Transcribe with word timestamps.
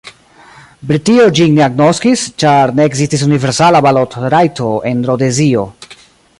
Britio 0.91 1.25
ĝin 1.39 1.53
ne 1.57 1.65
agnoskis, 1.65 2.23
ĉar 2.43 2.73
ne 2.79 2.89
ekzistis 2.91 3.27
universala 3.29 3.85
balotrajto 3.89 4.73
en 4.93 5.09
Rodezio. 5.11 5.71